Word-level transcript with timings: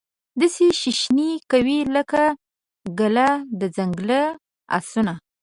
داسي 0.39 0.67
شیشنی 0.81 1.29
کوي 1.51 1.79
لکه 1.95 2.23
ګله 2.99 3.29
د 3.59 3.61
ځنګلې 3.75 4.21
اسانو 4.77 5.13